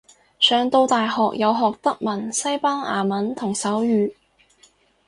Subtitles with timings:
[0.39, 4.11] 上到大學有學德文西班牙文同手語